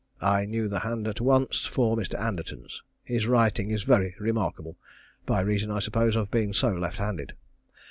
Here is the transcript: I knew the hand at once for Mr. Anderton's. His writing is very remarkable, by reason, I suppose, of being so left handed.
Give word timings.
I 0.23 0.47
knew 0.47 0.67
the 0.67 0.79
hand 0.79 1.07
at 1.07 1.21
once 1.21 1.67
for 1.67 1.95
Mr. 1.95 2.19
Anderton's. 2.19 2.81
His 3.03 3.27
writing 3.27 3.69
is 3.69 3.83
very 3.83 4.15
remarkable, 4.19 4.75
by 5.27 5.41
reason, 5.41 5.69
I 5.69 5.77
suppose, 5.77 6.15
of 6.15 6.31
being 6.31 6.53
so 6.53 6.69
left 6.73 6.97
handed. 6.97 7.33